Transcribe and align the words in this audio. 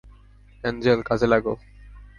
Angel, 0.63 0.99
কাজে 1.03 1.27
লাগো। 1.27 1.53